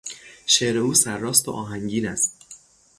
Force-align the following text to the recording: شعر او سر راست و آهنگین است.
شعر 0.45 0.77
او 0.77 0.93
سر 0.93 1.17
راست 1.17 1.47
و 1.47 1.51
آهنگین 1.51 2.07
است. 2.07 2.33